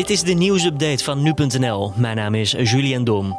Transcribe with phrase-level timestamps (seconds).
[0.00, 1.92] Dit is de nieuwsupdate van nu.nl.
[1.96, 3.38] Mijn naam is Julian Dom.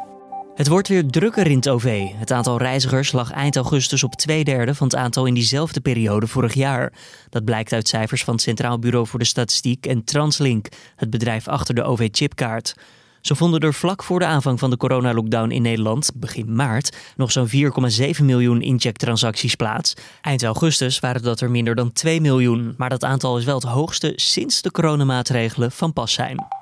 [0.54, 2.06] Het wordt weer drukker in het OV.
[2.14, 6.26] Het aantal reizigers lag eind augustus op twee derde van het aantal in diezelfde periode
[6.26, 6.92] vorig jaar.
[7.28, 11.48] Dat blijkt uit cijfers van het Centraal Bureau voor de Statistiek en Translink, het bedrijf
[11.48, 12.74] achter de OV-chipkaart.
[13.22, 17.32] Zo vonden er vlak voor de aanvang van de coronalockdown in Nederland, begin maart, nog
[17.32, 19.94] zo'n 4,7 miljoen inchecktransacties plaats.
[20.20, 23.64] Eind augustus waren dat er minder dan 2 miljoen, maar dat aantal is wel het
[23.64, 26.61] hoogste sinds de coronamaatregelen van pas zijn.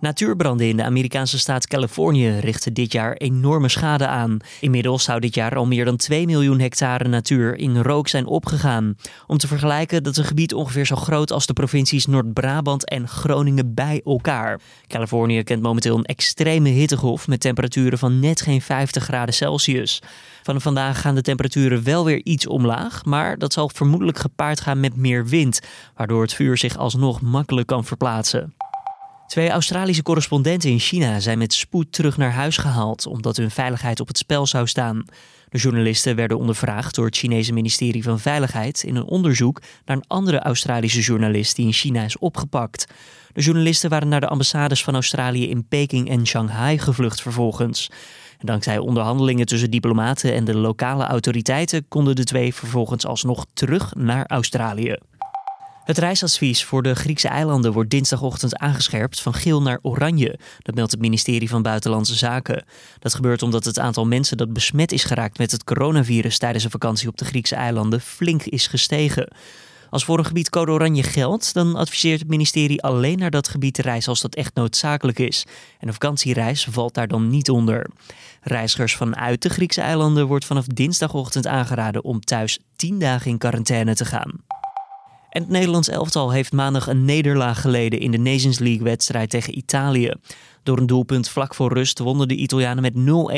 [0.00, 4.36] Natuurbranden in de Amerikaanse staat Californië richten dit jaar enorme schade aan.
[4.60, 8.96] Inmiddels zou dit jaar al meer dan 2 miljoen hectare natuur in rook zijn opgegaan.
[9.26, 13.74] Om te vergelijken, dat een gebied ongeveer zo groot als de provincies Noord-Brabant en Groningen
[13.74, 14.60] bij elkaar.
[14.86, 20.02] Californië kent momenteel een extreme hittegolf met temperaturen van net geen 50 graden Celsius.
[20.42, 24.80] Van vandaag gaan de temperaturen wel weer iets omlaag, maar dat zal vermoedelijk gepaard gaan
[24.80, 25.60] met meer wind,
[25.96, 28.54] waardoor het vuur zich alsnog makkelijk kan verplaatsen.
[29.30, 34.00] Twee Australische correspondenten in China zijn met spoed terug naar huis gehaald omdat hun veiligheid
[34.00, 35.04] op het spel zou staan.
[35.48, 40.06] De journalisten werden ondervraagd door het Chinese ministerie van Veiligheid in een onderzoek naar een
[40.06, 42.86] andere Australische journalist die in China is opgepakt.
[43.32, 47.90] De journalisten waren naar de ambassades van Australië in Peking en Shanghai gevlucht vervolgens.
[48.38, 53.94] En dankzij onderhandelingen tussen diplomaten en de lokale autoriteiten konden de twee vervolgens alsnog terug
[53.94, 54.96] naar Australië.
[55.90, 60.38] Het reisadvies voor de Griekse eilanden wordt dinsdagochtend aangescherpt van geel naar oranje.
[60.58, 62.64] Dat meldt het ministerie van Buitenlandse Zaken.
[62.98, 66.70] Dat gebeurt omdat het aantal mensen dat besmet is geraakt met het coronavirus tijdens een
[66.70, 69.32] vakantie op de Griekse eilanden flink is gestegen.
[69.88, 73.74] Als voor een gebied code oranje geldt, dan adviseert het ministerie alleen naar dat gebied
[73.74, 75.46] te reizen als dat echt noodzakelijk is.
[75.78, 77.90] En een vakantiereis valt daar dan niet onder.
[78.40, 83.94] Reizigers vanuit de Griekse eilanden wordt vanaf dinsdagochtend aangeraden om thuis 10 dagen in quarantaine
[83.94, 84.49] te gaan.
[85.30, 90.12] En het Nederlands elftal heeft maandag een nederlaag geleden in de Nations League-wedstrijd tegen Italië.
[90.62, 92.94] Door een doelpunt vlak voor rust wonnen de Italianen met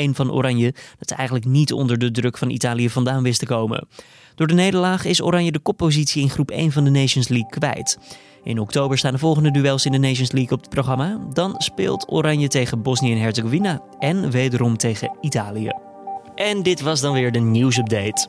[0.09, 3.87] 0-1 van Oranje, dat eigenlijk niet onder de druk van Italië vandaan wist te komen.
[4.35, 7.97] Door de nederlaag is Oranje de koppositie in groep 1 van de Nations League kwijt.
[8.43, 11.19] In oktober staan de volgende duels in de Nations League op het programma.
[11.33, 15.69] Dan speelt Oranje tegen Bosnië en Herzegovina en wederom tegen Italië.
[16.35, 18.27] En dit was dan weer de nieuwsupdate.